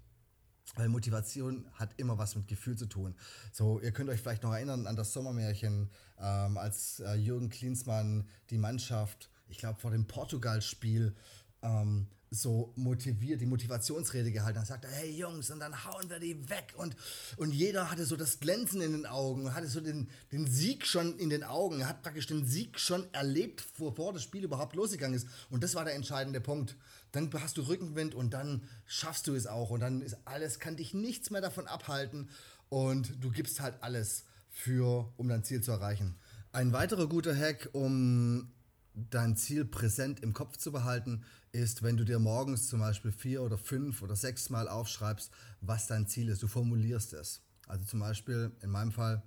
Weil 0.75 0.89
Motivation 0.89 1.65
hat 1.73 1.91
immer 1.97 2.17
was 2.17 2.35
mit 2.35 2.47
Gefühl 2.47 2.77
zu 2.77 2.87
tun. 2.87 3.15
So, 3.51 3.79
ihr 3.79 3.91
könnt 3.91 4.09
euch 4.09 4.19
vielleicht 4.19 4.43
noch 4.43 4.53
erinnern 4.53 4.87
an 4.87 4.95
das 4.95 5.13
Sommermärchen, 5.13 5.89
ähm, 6.19 6.57
als 6.57 6.99
äh, 6.99 7.13
Jürgen 7.13 7.49
Klinsmann 7.49 8.27
die 8.49 8.57
Mannschaft, 8.57 9.29
ich 9.47 9.57
glaube, 9.59 9.79
vor 9.79 9.91
dem 9.91 10.05
Portugal-Spiel 10.07 11.15
ähm, 11.61 12.07
so 12.35 12.73
motiviert, 12.75 13.41
die 13.41 13.45
Motivationsrede 13.45 14.31
gehalten 14.31 14.59
hat. 14.59 14.67
Sagte, 14.67 14.87
hey 14.87 15.11
Jungs, 15.11 15.49
und 15.51 15.59
dann 15.59 15.85
hauen 15.85 16.09
wir 16.09 16.19
die 16.19 16.49
weg. 16.49 16.73
Und, 16.77 16.95
und 17.37 17.53
jeder 17.53 17.89
hatte 17.89 18.05
so 18.05 18.15
das 18.15 18.39
Glänzen 18.39 18.81
in 18.81 18.91
den 18.91 19.05
Augen, 19.05 19.53
hatte 19.55 19.67
so 19.67 19.81
den, 19.81 20.09
den 20.31 20.45
Sieg 20.47 20.85
schon 20.85 21.17
in 21.17 21.29
den 21.29 21.43
Augen, 21.43 21.87
hat 21.87 22.03
praktisch 22.03 22.27
den 22.27 22.45
Sieg 22.45 22.79
schon 22.79 23.11
erlebt, 23.13 23.65
bevor 23.77 24.13
das 24.13 24.23
Spiel 24.23 24.43
überhaupt 24.43 24.75
losgegangen 24.75 25.15
ist. 25.15 25.27
Und 25.49 25.63
das 25.63 25.75
war 25.75 25.85
der 25.85 25.95
entscheidende 25.95 26.41
Punkt. 26.41 26.75
Dann 27.11 27.31
hast 27.33 27.57
du 27.57 27.61
Rückenwind 27.61 28.13
und 28.13 28.33
dann 28.33 28.67
schaffst 28.85 29.27
du 29.27 29.35
es 29.35 29.47
auch. 29.47 29.69
Und 29.69 29.79
dann 29.79 30.01
ist 30.01 30.17
alles, 30.25 30.59
kann 30.59 30.75
dich 30.75 30.93
nichts 30.93 31.29
mehr 31.29 31.41
davon 31.41 31.67
abhalten. 31.67 32.29
Und 32.69 33.23
du 33.23 33.31
gibst 33.31 33.61
halt 33.61 33.75
alles 33.81 34.25
für, 34.49 35.11
um 35.17 35.27
dein 35.27 35.43
Ziel 35.43 35.61
zu 35.61 35.71
erreichen. 35.71 36.15
Ein 36.51 36.73
weiterer 36.73 37.07
guter 37.07 37.35
Hack, 37.35 37.69
um 37.73 38.51
dein 38.93 39.35
Ziel 39.35 39.65
präsent 39.65 40.21
im 40.21 40.33
Kopf 40.33 40.57
zu 40.57 40.71
behalten, 40.71 41.23
ist, 41.55 41.81
wenn 41.81 41.97
du 41.97 42.03
dir 42.03 42.19
morgens 42.19 42.67
zum 42.67 42.81
Beispiel 42.81 43.11
vier 43.11 43.41
oder 43.41 43.57
fünf 43.57 44.01
oder 44.01 44.15
sechs 44.15 44.49
Mal 44.49 44.67
aufschreibst, 44.67 45.31
was 45.61 45.87
dein 45.87 46.07
Ziel 46.07 46.29
ist. 46.29 46.43
Du 46.43 46.47
formulierst 46.47 47.13
es. 47.13 47.41
Also 47.67 47.85
zum 47.85 48.01
Beispiel 48.01 48.51
in 48.61 48.69
meinem 48.69 48.91
Fall 48.91 49.23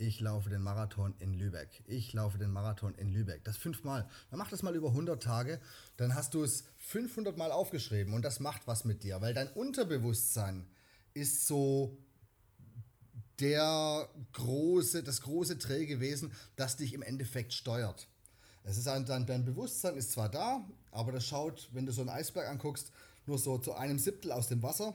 ich 0.00 0.20
laufe 0.20 0.48
den 0.48 0.62
Marathon 0.62 1.12
in 1.18 1.34
Lübeck. 1.34 1.82
Ich 1.86 2.12
laufe 2.12 2.38
den 2.38 2.52
Marathon 2.52 2.94
in 2.94 3.08
Lübeck. 3.08 3.42
Das 3.42 3.56
fünfmal. 3.56 4.08
Dann 4.30 4.38
mach 4.38 4.48
das 4.48 4.62
mal 4.62 4.76
über 4.76 4.90
100 4.90 5.20
Tage. 5.20 5.60
Dann 5.96 6.14
hast 6.14 6.34
du 6.34 6.44
es 6.44 6.64
500 6.78 7.36
Mal 7.36 7.50
aufgeschrieben 7.50 8.14
und 8.14 8.22
das 8.22 8.38
macht 8.38 8.68
was 8.68 8.84
mit 8.84 9.02
dir, 9.02 9.20
weil 9.20 9.34
dein 9.34 9.48
Unterbewusstsein 9.48 10.68
ist 11.14 11.48
so 11.48 11.98
der 13.40 14.08
große, 14.32 15.02
das 15.02 15.22
große 15.22 15.56
Dreh 15.56 15.86
gewesen, 15.86 16.32
das 16.54 16.76
dich 16.76 16.94
im 16.94 17.02
Endeffekt 17.02 17.52
steuert. 17.52 18.08
Es 18.68 18.76
ist 18.76 18.86
ein, 18.86 19.06
dein, 19.06 19.24
dein 19.24 19.46
Bewusstsein 19.46 19.96
ist 19.96 20.12
zwar 20.12 20.28
da, 20.28 20.62
aber 20.90 21.10
das 21.10 21.26
schaut, 21.26 21.70
wenn 21.72 21.86
du 21.86 21.92
so 21.92 22.02
einen 22.02 22.10
Eisberg 22.10 22.48
anguckst, 22.48 22.92
nur 23.24 23.38
so 23.38 23.56
zu 23.56 23.72
einem 23.72 23.98
Siebtel 23.98 24.30
aus 24.30 24.48
dem 24.48 24.62
Wasser 24.62 24.94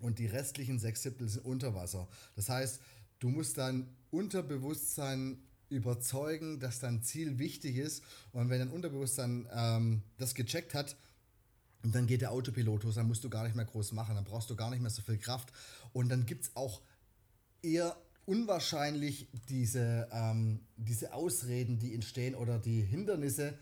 und 0.00 0.18
die 0.18 0.26
restlichen 0.26 0.80
sechs 0.80 1.04
Siebtel 1.04 1.28
sind 1.28 1.44
unter 1.44 1.76
Wasser. 1.76 2.08
Das 2.34 2.48
heißt, 2.48 2.80
du 3.20 3.28
musst 3.28 3.56
dein 3.56 3.88
Unterbewusstsein 4.10 5.40
überzeugen, 5.68 6.58
dass 6.58 6.80
dein 6.80 7.04
Ziel 7.04 7.38
wichtig 7.38 7.76
ist 7.76 8.02
und 8.32 8.50
wenn 8.50 8.58
dein 8.58 8.70
Unterbewusstsein 8.70 9.48
ähm, 9.54 10.02
das 10.16 10.34
gecheckt 10.34 10.74
hat, 10.74 10.96
dann 11.84 12.08
geht 12.08 12.22
der 12.22 12.32
Autopilot 12.32 12.82
los, 12.82 12.96
dann 12.96 13.06
musst 13.06 13.22
du 13.22 13.30
gar 13.30 13.44
nicht 13.44 13.54
mehr 13.54 13.64
groß 13.64 13.92
machen, 13.92 14.16
dann 14.16 14.24
brauchst 14.24 14.50
du 14.50 14.56
gar 14.56 14.70
nicht 14.70 14.80
mehr 14.80 14.90
so 14.90 15.02
viel 15.02 15.18
Kraft 15.18 15.52
und 15.92 16.08
dann 16.08 16.26
gibt 16.26 16.46
es 16.46 16.56
auch 16.56 16.82
eher 17.62 17.96
unwahrscheinlich 18.28 19.26
diese, 19.48 20.06
ähm, 20.12 20.60
diese 20.76 21.14
Ausreden, 21.14 21.78
die 21.78 21.94
entstehen 21.94 22.34
oder 22.34 22.58
die 22.58 22.82
Hindernisse, 22.82 23.54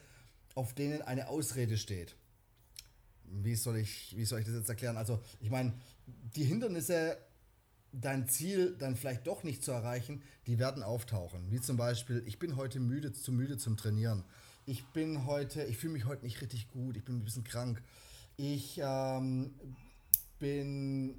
auf 0.57 0.75
denen 0.75 1.03
eine 1.03 1.29
Ausrede 1.29 1.79
steht. 1.79 2.17
Wie 3.23 3.55
soll 3.55 3.77
ich, 3.77 4.17
wie 4.17 4.25
soll 4.25 4.41
ich 4.41 4.47
das 4.47 4.57
jetzt 4.57 4.69
erklären? 4.69 4.97
Also, 4.97 5.21
ich 5.41 5.51
meine, 5.51 5.73
die 6.35 6.43
Hindernisse, 6.43 7.17
dein 7.93 8.29
Ziel 8.29 8.75
dann 8.77 8.97
vielleicht 8.97 9.29
doch 9.29 9.45
nicht 9.45 9.63
zu 9.63 9.71
erreichen, 9.71 10.21
die 10.49 10.59
werden 10.59 10.83
auftauchen. 10.83 11.53
Wie 11.53 11.61
zum 11.61 11.77
Beispiel, 11.77 12.25
ich 12.27 12.41
bin 12.41 12.57
heute 12.57 12.81
müde, 12.81 13.13
zu 13.13 13.31
müde 13.31 13.59
zum 13.59 13.77
Trainieren. 13.77 14.25
Ich 14.67 14.85
bin 14.87 15.27
heute, 15.27 15.63
ich 15.63 15.77
fühle 15.77 15.93
mich 15.93 16.07
heute 16.07 16.25
nicht 16.25 16.41
richtig 16.41 16.69
gut, 16.73 16.97
ich 16.97 17.05
bin 17.05 17.19
ein 17.19 17.25
bisschen 17.25 17.45
krank. 17.45 17.81
Ich 18.37 18.81
ähm, 18.83 19.55
bin 20.41 21.11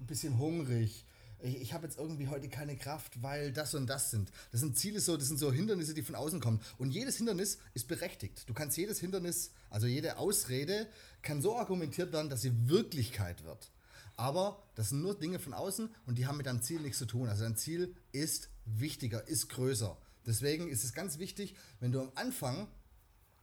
ein 0.00 0.06
bisschen 0.08 0.36
hungrig. 0.38 1.04
Ich, 1.40 1.60
ich 1.60 1.72
habe 1.72 1.86
jetzt 1.86 1.98
irgendwie 1.98 2.28
heute 2.28 2.48
keine 2.48 2.76
Kraft, 2.76 3.22
weil 3.22 3.52
das 3.52 3.74
und 3.74 3.86
das 3.86 4.10
sind. 4.10 4.30
Das 4.52 4.60
sind 4.60 4.78
Ziele 4.78 5.00
so, 5.00 5.16
das 5.16 5.28
sind 5.28 5.38
so 5.38 5.52
Hindernisse, 5.52 5.94
die 5.94 6.02
von 6.02 6.14
außen 6.14 6.40
kommen. 6.40 6.60
Und 6.78 6.90
jedes 6.90 7.16
Hindernis 7.16 7.58
ist 7.74 7.88
berechtigt. 7.88 8.48
Du 8.48 8.54
kannst 8.54 8.76
jedes 8.76 9.00
Hindernis, 9.00 9.52
also 9.70 9.86
jede 9.86 10.18
Ausrede, 10.18 10.86
kann 11.22 11.42
so 11.42 11.56
argumentiert 11.56 12.12
werden, 12.12 12.30
dass 12.30 12.42
sie 12.42 12.68
Wirklichkeit 12.68 13.44
wird. 13.44 13.70
Aber 14.16 14.62
das 14.74 14.88
sind 14.90 15.02
nur 15.02 15.18
Dinge 15.18 15.38
von 15.38 15.52
außen 15.52 15.94
und 16.06 16.16
die 16.16 16.26
haben 16.26 16.38
mit 16.38 16.46
deinem 16.46 16.62
Ziel 16.62 16.80
nichts 16.80 16.98
zu 16.98 17.06
tun. 17.06 17.28
Also 17.28 17.44
dein 17.44 17.56
Ziel 17.56 17.94
ist 18.12 18.48
wichtiger, 18.64 19.28
ist 19.28 19.48
größer. 19.48 19.96
Deswegen 20.24 20.68
ist 20.68 20.84
es 20.84 20.94
ganz 20.94 21.18
wichtig, 21.18 21.54
wenn 21.80 21.92
du 21.92 22.00
am 22.00 22.12
Anfang 22.14 22.66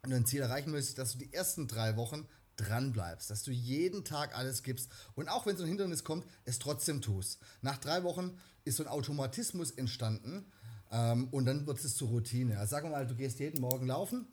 dein 0.01 0.25
Ziel 0.25 0.41
erreichen 0.41 0.71
möchtest, 0.71 0.97
dass 0.97 1.13
du 1.13 1.19
die 1.19 1.31
ersten 1.31 1.67
drei 1.67 1.95
Wochen 1.95 2.27
dran 2.55 2.91
bleibst, 2.91 3.29
dass 3.29 3.43
du 3.43 3.51
jeden 3.51 4.03
Tag 4.03 4.37
alles 4.37 4.63
gibst 4.63 4.89
und 5.15 5.29
auch 5.29 5.45
wenn 5.45 5.57
so 5.57 5.63
ein 5.63 5.69
Hindernis 5.69 6.03
kommt, 6.03 6.25
es 6.45 6.59
trotzdem 6.59 7.01
tust. 7.01 7.39
Nach 7.61 7.77
drei 7.77 8.03
Wochen 8.03 8.37
ist 8.65 8.77
so 8.77 8.83
ein 8.83 8.89
Automatismus 8.89 9.71
entstanden 9.71 10.45
ähm, 10.91 11.27
und 11.31 11.45
dann 11.45 11.65
wird 11.65 11.83
es 11.83 11.95
zur 11.95 12.09
Routine. 12.09 12.57
Also 12.57 12.71
sagen 12.71 12.91
mal, 12.91 13.07
du 13.07 13.15
gehst 13.15 13.39
jeden 13.39 13.61
Morgen 13.61 13.87
laufen. 13.87 14.27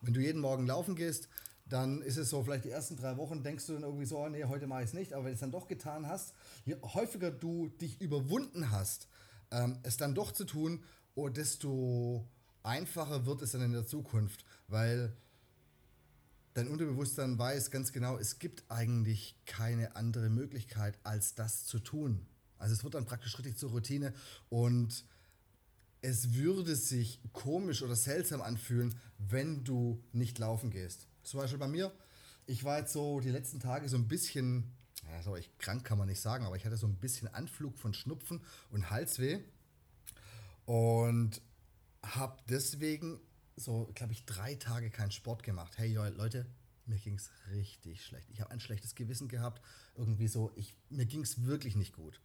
Wenn 0.00 0.14
du 0.14 0.20
jeden 0.20 0.40
Morgen 0.40 0.66
laufen 0.66 0.96
gehst, 0.96 1.28
dann 1.68 2.02
ist 2.02 2.16
es 2.16 2.30
so, 2.30 2.42
vielleicht 2.42 2.64
die 2.64 2.70
ersten 2.70 2.96
drei 2.96 3.16
Wochen 3.16 3.42
denkst 3.42 3.66
du 3.66 3.74
dann 3.74 3.82
irgendwie 3.82 4.06
so, 4.06 4.18
oh, 4.18 4.28
nee, 4.28 4.44
heute 4.44 4.66
mache 4.66 4.82
ich 4.82 4.88
es 4.88 4.94
nicht, 4.94 5.12
aber 5.12 5.24
wenn 5.24 5.32
du 5.32 5.34
es 5.34 5.40
dann 5.40 5.52
doch 5.52 5.68
getan 5.68 6.06
hast, 6.06 6.34
je 6.64 6.76
häufiger 6.82 7.30
du 7.30 7.68
dich 7.68 8.00
überwunden 8.00 8.70
hast, 8.70 9.06
ähm, 9.50 9.78
es 9.82 9.96
dann 9.96 10.14
doch 10.14 10.32
zu 10.32 10.44
tun, 10.44 10.82
oh, 11.14 11.28
desto 11.28 12.26
einfacher 12.62 13.26
wird 13.26 13.42
es 13.42 13.52
dann 13.52 13.62
in 13.62 13.72
der 13.72 13.86
Zukunft, 13.86 14.44
weil 14.68 15.16
dein 16.54 16.68
Unterbewusstsein 16.68 17.38
weiß 17.38 17.70
ganz 17.70 17.92
genau, 17.92 18.18
es 18.18 18.38
gibt 18.38 18.64
eigentlich 18.68 19.36
keine 19.46 19.96
andere 19.96 20.30
Möglichkeit, 20.30 20.98
als 21.04 21.34
das 21.34 21.66
zu 21.66 21.78
tun. 21.78 22.26
Also 22.58 22.74
es 22.74 22.84
wird 22.84 22.94
dann 22.94 23.06
praktisch 23.06 23.38
richtig 23.38 23.56
zur 23.56 23.70
Routine 23.70 24.12
und 24.48 25.04
es 26.02 26.34
würde 26.34 26.76
sich 26.76 27.20
komisch 27.32 27.82
oder 27.82 27.96
seltsam 27.96 28.40
anfühlen, 28.40 28.94
wenn 29.18 29.64
du 29.64 30.02
nicht 30.12 30.38
laufen 30.38 30.70
gehst. 30.70 31.06
Zum 31.22 31.40
Beispiel 31.40 31.58
bei 31.58 31.68
mir, 31.68 31.92
ich 32.46 32.64
war 32.64 32.78
jetzt 32.78 32.92
so 32.92 33.20
die 33.20 33.30
letzten 33.30 33.60
Tage 33.60 33.88
so 33.88 33.96
ein 33.96 34.08
bisschen, 34.08 34.72
ja, 35.10 35.22
so 35.22 35.36
ich 35.36 35.56
krank 35.58 35.84
kann 35.84 35.98
man 35.98 36.08
nicht 36.08 36.20
sagen, 36.20 36.44
aber 36.44 36.56
ich 36.56 36.64
hatte 36.64 36.76
so 36.76 36.86
ein 36.86 36.96
bisschen 36.96 37.28
Anflug 37.28 37.78
von 37.78 37.94
Schnupfen 37.94 38.40
und 38.70 38.90
Halsweh 38.90 39.40
und 40.64 41.40
habe 42.02 42.36
deswegen 42.48 43.20
so, 43.60 43.90
glaube 43.94 44.12
ich, 44.12 44.24
drei 44.24 44.54
Tage 44.54 44.90
keinen 44.90 45.10
Sport 45.10 45.42
gemacht. 45.42 45.78
Hey 45.78 45.92
Leute, 45.92 46.46
mir 46.86 46.98
ging 46.98 47.14
es 47.14 47.30
richtig 47.52 48.04
schlecht. 48.04 48.28
Ich 48.30 48.40
habe 48.40 48.50
ein 48.50 48.60
schlechtes 48.60 48.94
Gewissen 48.94 49.28
gehabt. 49.28 49.62
Irgendwie 49.96 50.28
so, 50.28 50.50
ich, 50.56 50.74
mir 50.88 51.06
ging 51.06 51.22
es 51.22 51.44
wirklich 51.44 51.76
nicht 51.76 51.92
gut. 51.92 52.20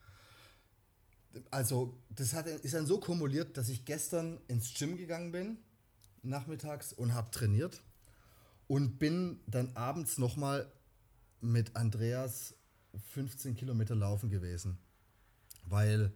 Also, 1.51 1.97
das 2.09 2.33
hat, 2.33 2.47
ist 2.47 2.73
dann 2.73 2.87
so 2.87 2.99
kumuliert, 2.99 3.57
dass 3.57 3.69
ich 3.69 3.85
gestern 3.85 4.39
ins 4.47 4.73
Gym 4.73 4.97
gegangen 4.97 5.31
bin, 5.31 5.57
nachmittags, 6.23 6.93
und 6.93 7.13
habe 7.13 7.29
trainiert. 7.31 7.81
Und 8.67 8.97
bin 8.97 9.39
dann 9.45 9.75
abends 9.75 10.17
nochmal 10.17 10.71
mit 11.41 11.75
Andreas 11.75 12.55
15 13.13 13.55
Kilometer 13.55 13.93
laufen 13.93 14.29
gewesen. 14.29 14.79
Weil 15.65 16.13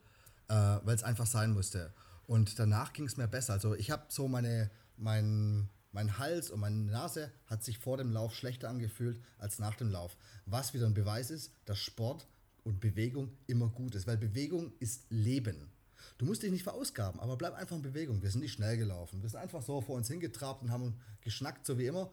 äh, 0.48 0.80
es 0.88 1.04
einfach 1.04 1.28
sein 1.28 1.52
musste. 1.52 1.94
Und 2.26 2.58
danach 2.58 2.94
ging 2.94 3.06
es 3.06 3.18
mir 3.18 3.28
besser. 3.28 3.54
Also 3.54 3.76
ich 3.76 3.92
habe 3.92 4.06
so 4.08 4.28
meine 4.28 4.72
mein, 5.00 5.70
mein 5.92 6.18
Hals 6.18 6.50
und 6.52 6.60
meine 6.60 6.76
Nase 6.76 7.32
hat 7.48 7.64
sich 7.64 7.80
vor 7.80 7.98
dem 7.98 8.12
Lauf 8.12 8.36
schlechter 8.36 8.70
angefühlt 8.70 9.20
als 9.38 9.60
nach 9.60 9.76
dem 9.76 9.90
Lauf. 9.90 10.18
Was 10.46 10.74
wieder 10.74 10.86
ein 10.86 10.94
Beweis 10.94 11.32
ist, 11.32 11.52
dass 11.66 11.80
Sport 11.80 12.28
und 12.64 12.80
Bewegung 12.80 13.32
immer 13.48 13.70
gut 13.70 13.96
ist, 13.96 14.08
weil 14.08 14.18
Bewegung 14.18 14.74
ist 14.80 15.06
Leben. 15.10 15.72
Du 16.18 16.26
musst 16.26 16.44
dich 16.44 16.52
nicht 16.52 16.64
verausgaben, 16.64 17.20
aber 17.20 17.38
bleib 17.38 17.54
einfach 17.56 17.76
in 17.76 17.82
Bewegung. 17.82 18.22
Wir 18.22 18.30
sind 18.30 18.42
nicht 18.42 18.54
schnell 18.54 18.78
gelaufen. 18.78 19.22
Wir 19.22 19.30
sind 19.30 19.40
einfach 19.40 19.62
so 19.62 19.82
vor 19.82 19.96
uns 19.96 20.08
hingetrabt 20.08 20.62
und 20.62 20.72
haben 20.72 21.00
geschnackt, 21.22 21.66
so 21.66 21.78
wie 21.78 21.88
immer. 21.88 22.12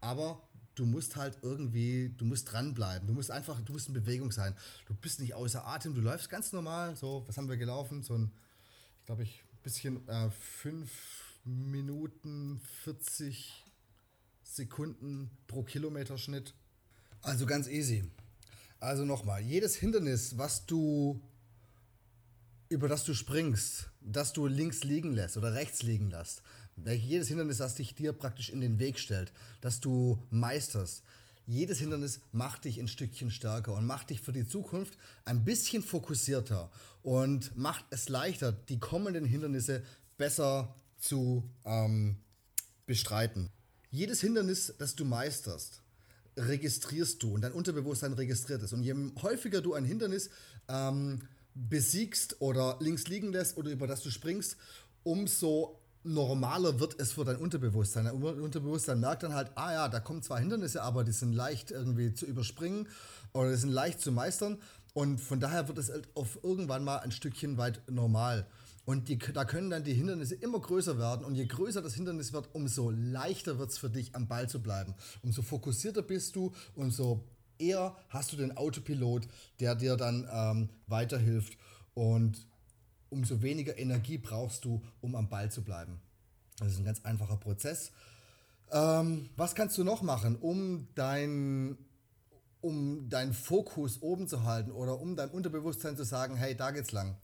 Aber 0.00 0.42
du 0.74 0.86
musst 0.86 1.16
halt 1.16 1.38
irgendwie, 1.42 2.14
du 2.16 2.24
musst 2.24 2.52
dranbleiben. 2.52 3.06
Du 3.06 3.14
musst 3.14 3.30
einfach, 3.30 3.60
du 3.60 3.72
musst 3.72 3.88
in 3.88 3.94
Bewegung 3.94 4.30
sein. 4.30 4.56
Du 4.86 4.94
bist 4.94 5.20
nicht 5.20 5.34
außer 5.34 5.66
Atem, 5.66 5.94
du 5.94 6.00
läufst 6.00 6.30
ganz 6.30 6.52
normal. 6.52 6.96
So, 6.96 7.24
was 7.26 7.36
haben 7.36 7.48
wir 7.48 7.56
gelaufen? 7.56 8.02
So 8.02 8.14
ein, 8.14 8.32
ich 9.00 9.06
glaube 9.06 9.24
ich, 9.24 9.44
bisschen 9.62 10.08
äh, 10.08 10.30
fünf, 10.30 11.17
Minuten 11.48 12.60
40 12.84 13.64
Sekunden 14.42 15.30
pro 15.46 15.62
Kilometer 15.62 16.18
Schnitt. 16.18 16.54
Also 17.22 17.46
ganz 17.46 17.68
easy. 17.68 18.04
Also 18.80 19.06
nochmal, 19.06 19.40
jedes 19.42 19.74
Hindernis, 19.74 20.36
was 20.36 20.66
du 20.66 21.22
über 22.68 22.86
das 22.86 23.04
du 23.04 23.14
springst, 23.14 23.88
das 24.00 24.34
du 24.34 24.46
links 24.46 24.84
liegen 24.84 25.12
lässt 25.12 25.38
oder 25.38 25.54
rechts 25.54 25.82
liegen 25.82 26.10
lässt, 26.10 26.42
jedes 26.76 27.28
Hindernis, 27.28 27.56
das 27.56 27.74
dich 27.74 27.94
dir 27.94 28.12
praktisch 28.12 28.50
in 28.50 28.60
den 28.60 28.78
Weg 28.78 28.98
stellt, 28.98 29.32
das 29.62 29.80
du 29.80 30.22
meisterst, 30.30 31.02
jedes 31.46 31.78
Hindernis 31.78 32.20
macht 32.30 32.66
dich 32.66 32.78
ein 32.78 32.88
Stückchen 32.88 33.30
stärker 33.30 33.72
und 33.72 33.86
macht 33.86 34.10
dich 34.10 34.20
für 34.20 34.34
die 34.34 34.46
Zukunft 34.46 34.98
ein 35.24 35.46
bisschen 35.46 35.82
fokussierter 35.82 36.70
und 37.02 37.56
macht 37.56 37.86
es 37.88 38.10
leichter, 38.10 38.52
die 38.52 38.78
kommenden 38.78 39.24
Hindernisse 39.24 39.82
besser 40.18 40.76
zu 40.98 41.48
ähm, 41.64 42.18
bestreiten. 42.86 43.50
Jedes 43.90 44.20
Hindernis, 44.20 44.74
das 44.78 44.94
du 44.94 45.04
meisterst, 45.04 45.82
registrierst 46.36 47.22
du 47.22 47.34
und 47.34 47.42
dein 47.42 47.52
Unterbewusstsein 47.52 48.12
registriert 48.12 48.62
es. 48.62 48.72
Und 48.72 48.82
je 48.82 48.94
häufiger 49.22 49.60
du 49.60 49.74
ein 49.74 49.84
Hindernis 49.84 50.30
ähm, 50.68 51.20
besiegst 51.54 52.40
oder 52.40 52.76
links 52.80 53.08
liegen 53.08 53.32
lässt 53.32 53.56
oder 53.56 53.70
über 53.70 53.86
das 53.86 54.02
du 54.02 54.10
springst, 54.10 54.56
umso 55.02 55.80
normaler 56.04 56.80
wird 56.80 56.98
es 57.00 57.12
für 57.12 57.24
dein 57.24 57.36
Unterbewusstsein. 57.36 58.04
Dein 58.04 58.14
Unterbewusstsein 58.14 59.00
merkt 59.00 59.22
dann 59.22 59.34
halt, 59.34 59.50
ah 59.56 59.72
ja, 59.72 59.88
da 59.88 60.00
kommen 60.00 60.22
zwar 60.22 60.38
Hindernisse, 60.38 60.82
aber 60.82 61.04
die 61.04 61.12
sind 61.12 61.32
leicht 61.32 61.70
irgendwie 61.70 62.14
zu 62.14 62.24
überspringen 62.26 62.88
oder 63.32 63.50
die 63.50 63.56
sind 63.56 63.70
leicht 63.70 64.00
zu 64.00 64.12
meistern. 64.12 64.58
Und 64.94 65.20
von 65.20 65.40
daher 65.40 65.68
wird 65.68 65.78
es 65.78 65.90
halt 65.90 66.08
auf 66.14 66.38
irgendwann 66.42 66.84
mal 66.84 66.98
ein 66.98 67.10
Stückchen 67.10 67.58
weit 67.58 67.82
normal. 67.90 68.46
Und 68.88 69.10
die, 69.10 69.18
da 69.18 69.44
können 69.44 69.68
dann 69.68 69.84
die 69.84 69.92
Hindernisse 69.92 70.34
immer 70.34 70.58
größer 70.58 70.98
werden. 70.98 71.22
Und 71.22 71.34
je 71.34 71.44
größer 71.44 71.82
das 71.82 71.92
Hindernis 71.92 72.32
wird, 72.32 72.48
umso 72.54 72.88
leichter 72.88 73.58
wird 73.58 73.68
es 73.68 73.76
für 73.76 73.90
dich, 73.90 74.16
am 74.16 74.28
Ball 74.28 74.48
zu 74.48 74.62
bleiben. 74.62 74.94
Umso 75.22 75.42
fokussierter 75.42 76.00
bist 76.00 76.34
du, 76.36 76.54
umso 76.74 77.22
eher 77.58 77.94
hast 78.08 78.32
du 78.32 78.38
den 78.38 78.56
Autopilot, 78.56 79.28
der 79.60 79.74
dir 79.74 79.98
dann 79.98 80.26
ähm, 80.32 80.70
weiterhilft. 80.86 81.58
Und 81.92 82.46
umso 83.10 83.42
weniger 83.42 83.76
Energie 83.76 84.16
brauchst 84.16 84.64
du, 84.64 84.82
um 85.02 85.16
am 85.16 85.28
Ball 85.28 85.50
zu 85.50 85.62
bleiben. 85.62 86.00
Das 86.58 86.68
ist 86.68 86.78
ein 86.78 86.86
ganz 86.86 87.04
einfacher 87.04 87.36
Prozess. 87.36 87.92
Ähm, 88.72 89.28
was 89.36 89.54
kannst 89.54 89.76
du 89.76 89.84
noch 89.84 90.00
machen, 90.00 90.34
um 90.34 90.88
dein 90.94 91.76
um 92.62 93.10
deinen 93.10 93.34
Fokus 93.34 94.00
oben 94.00 94.28
zu 94.28 94.44
halten 94.44 94.70
oder 94.70 94.98
um 94.98 95.14
deinem 95.14 95.32
Unterbewusstsein 95.32 95.94
zu 95.94 96.04
sagen, 96.04 96.36
hey, 96.36 96.56
da 96.56 96.70
geht's 96.70 96.90
lang. 96.90 97.18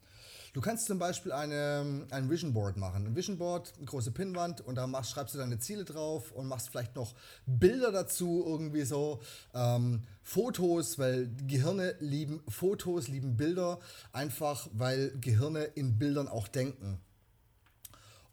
Du 0.54 0.60
kannst 0.60 0.86
zum 0.86 1.00
Beispiel 1.00 1.32
eine, 1.32 2.06
ein 2.10 2.30
Vision 2.30 2.52
Board 2.52 2.76
machen. 2.76 3.08
Ein 3.08 3.16
Vision 3.16 3.38
Board, 3.38 3.72
eine 3.76 3.86
große 3.86 4.12
Pinnwand 4.12 4.60
und 4.60 4.76
da 4.76 4.86
machst, 4.86 5.10
schreibst 5.10 5.34
du 5.34 5.38
deine 5.38 5.58
Ziele 5.58 5.84
drauf 5.84 6.30
und 6.30 6.46
machst 6.46 6.68
vielleicht 6.68 6.94
noch 6.94 7.16
Bilder 7.44 7.90
dazu, 7.90 8.44
irgendwie 8.46 8.84
so. 8.84 9.20
Ähm, 9.52 10.04
Fotos, 10.22 10.96
weil 10.96 11.28
Gehirne 11.48 11.96
lieben 11.98 12.40
Fotos, 12.46 13.08
lieben 13.08 13.36
Bilder, 13.36 13.80
einfach 14.12 14.68
weil 14.72 15.10
Gehirne 15.18 15.64
in 15.64 15.98
Bildern 15.98 16.28
auch 16.28 16.46
denken. 16.46 17.00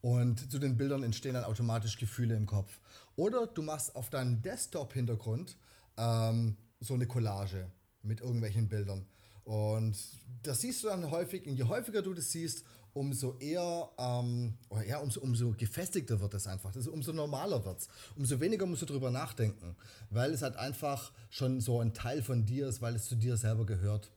Und 0.02 0.52
zu 0.52 0.60
den 0.60 0.78
Bildern 0.78 1.02
entstehen 1.02 1.34
dann 1.34 1.46
automatisch 1.46 1.98
Gefühle 1.98 2.36
im 2.36 2.46
Kopf. 2.46 2.80
Oder 3.16 3.48
du 3.48 3.64
machst 3.64 3.96
auf 3.96 4.12
deinem 4.12 4.44
Desktop-Hintergrund 4.44 5.58
ähm, 5.98 6.56
so 6.80 6.94
eine 6.94 7.08
Collage 7.08 7.72
mit 8.04 8.22
irgendwelchen 8.22 8.70
Bildern. 8.70 9.08
Und 9.52 9.98
das 10.44 10.62
siehst 10.62 10.82
du 10.82 10.88
dann 10.88 11.12
häufig, 11.12 11.46
und 11.46 11.58
je 11.58 11.66
häufiger 11.66 12.02
du 12.02 12.14
das 12.14 12.32
siehst, 12.32 12.64
umso 12.94 13.38
eher, 13.38 13.90
ähm, 13.98 14.54
oder 14.70 14.86
ja, 14.86 15.00
umso, 15.00 15.20
umso 15.20 15.52
gefestigter 15.52 16.22
wird 16.22 16.34
es 16.36 16.48
einfach, 16.48 16.72
das, 16.72 16.88
umso 16.88 17.12
normaler 17.12 17.66
wird 17.66 17.80
es, 17.80 17.90
umso 18.16 18.40
weniger 18.40 18.66
musst 18.66 18.84
du 18.84 18.86
drüber 18.86 19.12
nachdenken, 19.12 19.76
weil 20.10 20.32
es 20.32 20.42
halt 20.42 20.56
einfach 20.56 21.12
schon 21.30 21.60
so 21.60 21.82
ein 21.82 21.94
Teil 21.94 22.24
von 22.24 22.46
dir 22.46 22.70
ist, 22.70 22.82
weil 22.82 22.96
es 22.96 23.10
zu 23.10 23.18
dir 23.18 23.36
selber 23.36 23.66
gehört. 23.66 24.10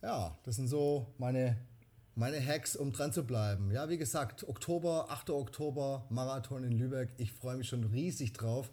Ja, 0.00 0.38
das 0.44 0.56
sind 0.56 0.68
so 0.68 1.12
meine, 1.18 1.58
meine 2.14 2.42
Hacks, 2.42 2.76
um 2.76 2.92
dran 2.92 3.12
zu 3.12 3.24
bleiben. 3.24 3.70
Ja, 3.72 3.90
wie 3.90 3.98
gesagt, 3.98 4.48
Oktober, 4.48 5.10
8. 5.10 5.28
Oktober, 5.28 6.06
Marathon 6.08 6.64
in 6.64 6.72
Lübeck, 6.72 7.10
ich 7.18 7.30
freue 7.30 7.58
mich 7.58 7.68
schon 7.68 7.84
riesig 7.84 8.32
drauf 8.32 8.70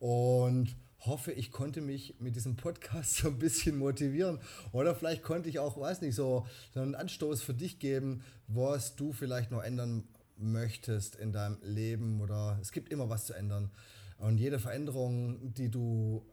und 0.00 0.74
hoffe, 1.06 1.32
ich 1.32 1.50
konnte 1.50 1.80
mich 1.80 2.14
mit 2.20 2.36
diesem 2.36 2.56
Podcast 2.56 3.16
so 3.16 3.28
ein 3.28 3.38
bisschen 3.38 3.76
motivieren. 3.76 4.38
Oder 4.72 4.94
vielleicht 4.94 5.22
konnte 5.22 5.48
ich 5.48 5.58
auch, 5.58 5.78
weiß 5.78 6.00
nicht, 6.00 6.14
so, 6.14 6.46
einen 6.74 6.94
Anstoß 6.94 7.42
für 7.42 7.54
dich 7.54 7.78
geben, 7.78 8.22
was 8.46 8.96
du 8.96 9.12
vielleicht 9.12 9.50
noch 9.50 9.62
ändern 9.62 10.04
möchtest 10.36 11.16
in 11.16 11.32
deinem 11.32 11.58
Leben. 11.62 12.20
Oder 12.20 12.58
es 12.60 12.72
gibt 12.72 12.90
immer 12.90 13.08
was 13.08 13.26
zu 13.26 13.34
ändern. 13.34 13.70
Und 14.18 14.38
jede 14.38 14.58
Veränderung, 14.58 15.52
die 15.54 15.70
du 15.70 16.24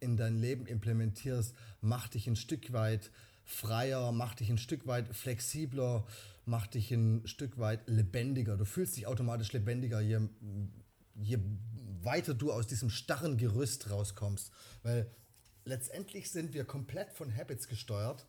in 0.00 0.16
dein 0.16 0.38
Leben 0.38 0.66
implementierst, 0.66 1.54
macht 1.80 2.14
dich 2.14 2.26
ein 2.26 2.36
Stück 2.36 2.72
weit 2.72 3.10
freier, 3.44 4.12
macht 4.12 4.40
dich 4.40 4.48
ein 4.48 4.58
Stück 4.58 4.86
weit 4.86 5.14
flexibler, 5.14 6.06
macht 6.46 6.74
dich 6.74 6.90
ein 6.92 7.26
Stück 7.26 7.58
weit 7.58 7.88
lebendiger. 7.88 8.56
Du 8.56 8.64
fühlst 8.64 8.96
dich 8.96 9.06
automatisch 9.06 9.52
lebendiger, 9.52 10.00
je, 10.00 10.20
je 11.20 11.38
weiter 12.02 12.34
du 12.34 12.52
aus 12.52 12.66
diesem 12.66 12.90
starren 12.90 13.36
Gerüst 13.36 13.90
rauskommst. 13.90 14.50
Weil 14.82 15.10
letztendlich 15.64 16.30
sind 16.30 16.54
wir 16.54 16.64
komplett 16.64 17.12
von 17.12 17.34
Habits 17.34 17.68
gesteuert 17.68 18.26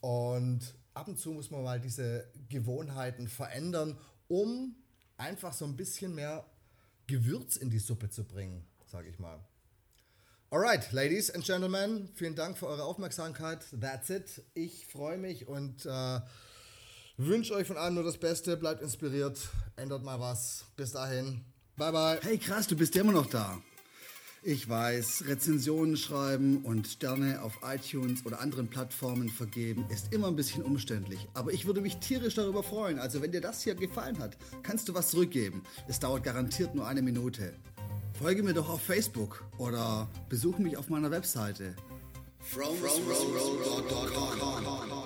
und 0.00 0.74
ab 0.94 1.08
und 1.08 1.18
zu 1.18 1.32
muss 1.32 1.50
man 1.50 1.62
mal 1.62 1.80
diese 1.80 2.30
Gewohnheiten 2.48 3.28
verändern, 3.28 3.98
um 4.28 4.76
einfach 5.16 5.52
so 5.52 5.64
ein 5.64 5.76
bisschen 5.76 6.14
mehr 6.14 6.44
Gewürz 7.06 7.56
in 7.56 7.70
die 7.70 7.78
Suppe 7.78 8.10
zu 8.10 8.24
bringen, 8.24 8.64
sage 8.86 9.08
ich 9.08 9.18
mal. 9.18 9.40
Alright, 10.50 10.92
Ladies 10.92 11.30
and 11.30 11.44
Gentlemen, 11.44 12.08
vielen 12.14 12.34
Dank 12.34 12.56
für 12.56 12.68
eure 12.68 12.84
Aufmerksamkeit. 12.84 13.66
That's 13.78 14.08
it. 14.08 14.42
Ich 14.54 14.86
freue 14.86 15.18
mich 15.18 15.46
und 15.46 15.84
äh, 15.84 16.20
wünsche 17.18 17.54
euch 17.54 17.66
von 17.66 17.76
allem 17.76 17.94
nur 17.94 18.04
das 18.04 18.16
Beste. 18.16 18.56
Bleibt 18.56 18.80
inspiriert, 18.80 19.38
ändert 19.76 20.02
mal 20.04 20.20
was. 20.20 20.64
Bis 20.76 20.92
dahin. 20.92 21.44
Bye, 21.78 21.92
bye. 21.92 22.18
Hey, 22.22 22.38
krass, 22.38 22.66
du 22.66 22.74
bist 22.74 22.96
ja 22.96 23.02
immer 23.02 23.12
noch 23.12 23.26
da. 23.26 23.62
Ich 24.42 24.68
weiß, 24.68 25.26
Rezensionen 25.28 25.96
schreiben 25.96 26.64
und 26.64 26.88
Sterne 26.88 27.40
auf 27.40 27.60
iTunes 27.64 28.26
oder 28.26 28.40
anderen 28.40 28.66
Plattformen 28.66 29.28
vergeben 29.28 29.84
ist 29.88 30.12
immer 30.12 30.26
ein 30.26 30.34
bisschen 30.34 30.64
umständlich. 30.64 31.28
Aber 31.34 31.52
ich 31.52 31.66
würde 31.66 31.80
mich 31.80 31.98
tierisch 31.98 32.34
darüber 32.34 32.64
freuen. 32.64 32.98
Also, 32.98 33.22
wenn 33.22 33.30
dir 33.30 33.40
das 33.40 33.62
hier 33.62 33.76
gefallen 33.76 34.18
hat, 34.18 34.36
kannst 34.64 34.88
du 34.88 34.94
was 34.94 35.10
zurückgeben. 35.10 35.62
Es 35.86 36.00
dauert 36.00 36.24
garantiert 36.24 36.74
nur 36.74 36.84
eine 36.84 37.00
Minute. 37.00 37.54
Folge 38.18 38.42
mir 38.42 38.54
doch 38.54 38.68
auf 38.68 38.82
Facebook 38.82 39.44
oder 39.56 40.08
besuche 40.28 40.60
mich 40.60 40.76
auf 40.76 40.88
meiner 40.88 41.12
Webseite. 41.12 41.76
From, 42.40 42.74
from, 42.76 43.04
from, 43.04 44.97